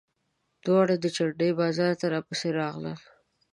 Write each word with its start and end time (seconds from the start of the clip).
دواړه 0.65 0.95
د 0.99 1.05
جنډې 1.15 1.49
بازار 1.59 1.93
ته 1.99 2.05
راپسې 2.13 2.49
راغلل. 2.59 2.99